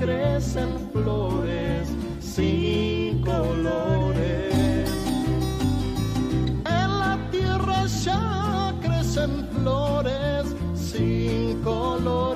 Crecen 0.00 0.70
flores 0.92 1.88
sin 2.20 3.22
colores. 3.22 4.90
En 6.64 6.90
la 7.02 7.18
tierra 7.30 7.86
ya 8.04 8.74
crecen 8.80 9.48
flores 9.52 10.46
sin 10.74 11.62
colores. 11.62 12.31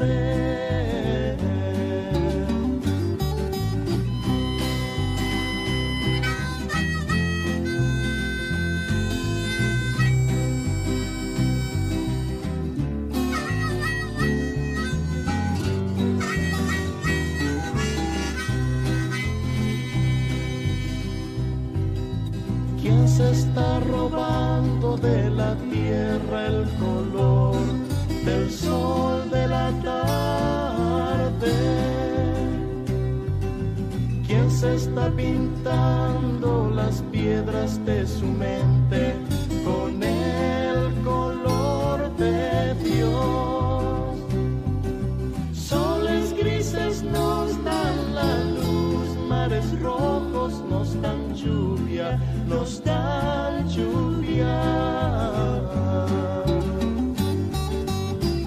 Robando 24.09 24.97
de 24.97 25.31
la 25.31 25.57
tierra 25.71 26.47
el 26.47 26.65
color 26.79 27.57
del 28.25 28.51
sol 28.51 29.29
de 29.31 29.49
la 29.49 29.71
tarde. 29.83 31.53
¿Quién 34.27 34.51
se 34.51 34.75
está 34.77 35.11
pintando 35.11 36.71
las 36.71 37.03
piedras 37.13 37.85
de 37.85 38.07
su 38.07 38.27
mente 38.27 39.15
con 39.65 40.03
el 40.03 40.95
color 41.03 42.17
de 42.17 42.75
Dios? 42.85 44.17
Soles 45.53 46.33
grises 46.37 47.03
nos 47.03 47.65
dan 47.65 48.15
la 48.15 48.45
luz, 48.61 49.09
mares 49.29 49.81
rojos 49.81 50.63
nos 50.71 51.01
dan 51.01 51.35
lluvia, 51.35 51.76
nos 52.49 52.83
lluvia. 53.69 54.63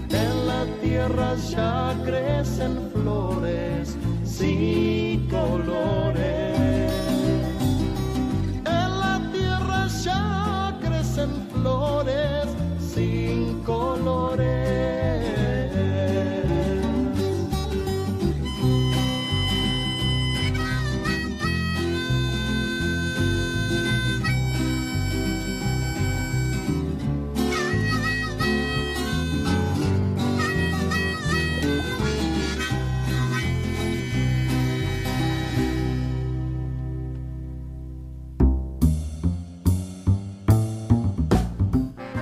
En 0.09 0.47
la 0.47 0.65
tierra 0.81 1.35
ya 1.35 1.95
crecen 2.05 2.89
flores 2.93 3.95
sin 4.23 4.98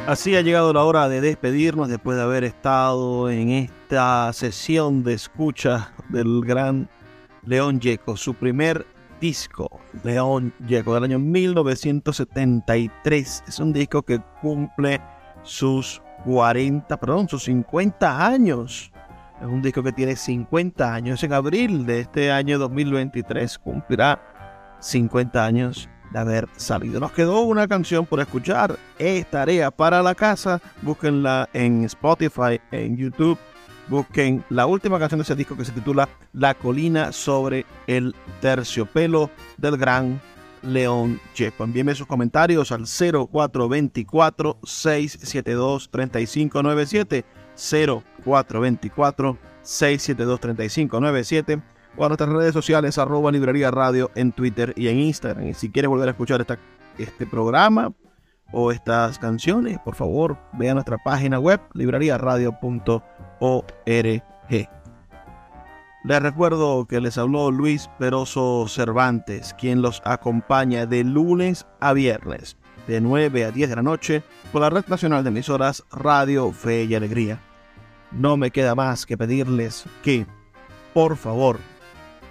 Así 0.08 0.36
ha 0.38 0.41
llegado 0.41 0.72
la 0.72 0.86
hora 0.86 1.10
de 1.10 1.20
despedirnos 1.20 1.89
después 1.89 2.16
de 2.16 2.24
haber 2.24 2.45
estado 2.45 3.30
en 3.30 3.49
esta 3.49 4.32
sesión 4.32 5.03
de 5.03 5.16
escucha 5.16 5.91
del 6.08 6.45
gran 6.45 6.88
León 7.43 7.82
Yeco, 7.82 8.16
su 8.16 8.34
primer 8.34 8.86
disco, 9.20 9.82
León 10.05 10.53
Yeco, 10.66 10.93
del 10.93 11.03
año 11.03 11.20
1973. 11.20 13.43
Es 13.49 13.60
un 13.60 13.74
disco 13.74 14.01
que 14.01 14.22
cumple 14.41 15.01
sus 15.43 16.01
40, 16.24 16.97
perdón, 16.97 17.28
sus 17.28 17.43
50 17.43 18.26
años. 18.26 18.93
Es 19.41 19.47
un 19.47 19.62
disco 19.62 19.84
que 19.84 19.91
tiene 19.91 20.16
50 20.16 20.93
años. 20.93 21.22
En 21.22 21.34
abril 21.34 21.86
de 21.86 21.99
este 21.99 22.32
año 22.32 22.58
2023 22.60 23.60
cumplirá 23.60 24.22
50 24.80 25.43
años 25.43 25.89
de 26.12 26.20
haber 26.20 26.47
salido. 26.55 26.99
Nos 26.99 27.12
quedó 27.12 27.41
una 27.41 27.68
canción 27.68 28.05
por 28.05 28.20
escuchar. 28.20 28.78
Es 28.99 29.30
tarea 29.30 29.72
para 29.72 30.01
la 30.01 30.16
casa. 30.16 30.62
Búsquenla 30.82 31.49
en 31.53 31.84
Spotify, 31.86 32.60
en 32.72 32.97
YouTube. 32.97 33.38
Busquen 33.88 34.43
la 34.49 34.66
última 34.66 34.99
canción 34.99 35.20
de 35.20 35.24
ese 35.24 35.36
disco 35.36 35.55
que 35.55 35.64
se 35.64 35.72
titula 35.72 36.10
La 36.34 36.53
colina 36.53 37.14
sobre 37.14 37.66
el 37.88 38.14
terciopelo 38.41 39.30
del 39.58 39.78
gran 39.78 40.20
León 40.62 41.22
Chepo. 41.34 41.64
Envíenme 41.64 41.95
sus 41.95 42.08
comentarios 42.08 42.74
al 42.74 42.86
0424 42.86 44.58
672 44.64 45.89
3597 51.98 51.98
0424 51.98 51.98
672 51.98 51.98
3597 51.98 52.00
o 52.00 52.06
a 52.06 52.08
nuestras 52.08 52.30
redes 52.30 52.54
sociales 52.54 52.98
arroba 52.98 53.32
librería 53.32 53.72
radio 53.72 54.12
en 54.16 54.32
Twitter 54.32 54.74
y 54.76 54.88
en 54.88 55.00
Instagram. 55.00 55.48
Y 55.48 55.54
si 55.54 55.70
quieres 55.70 55.89
volver 55.89 56.08
a 56.08 56.12
escuchar 56.12 56.45
este 56.98 57.26
programa 57.26 57.91
o 58.52 58.72
estas 58.72 59.20
canciones, 59.20 59.80
por 59.80 59.95
favor, 59.95 60.38
ve 60.54 60.74
nuestra 60.74 60.98
página 60.98 61.39
web 61.39 61.60
libreriaradio.org. 61.74 64.24
Les 66.04 66.22
recuerdo 66.22 66.86
que 66.86 67.02
les 67.02 67.18
habló 67.18 67.52
Luis 67.52 67.89
Peroso 68.00 68.68
Cervantes, 68.70 69.54
quien 69.60 69.82
los 69.82 70.02
acompaña 70.06 70.86
de 70.86 71.04
lunes 71.04 71.66
a 71.82 71.91
viernes, 71.91 72.56
de 72.88 73.02
9 73.02 73.43
a 73.43 73.52
10 73.52 73.70
de 73.70 73.76
la 73.76 73.82
noche, 73.82 74.24
por 74.54 74.62
la 74.62 74.70
Red 74.70 74.86
Nacional 74.88 75.24
de 75.24 75.32
Emisoras 75.32 75.84
Radio 75.91 76.54
Fe 76.54 76.86
y 76.86 76.95
Alegría. 76.95 77.41
No 78.12 78.38
me 78.38 78.52
queda 78.52 78.74
más 78.74 79.06
que 79.06 79.18
pedirles 79.18 79.84
que, 80.02 80.26
por 80.93 81.18
favor, 81.18 81.60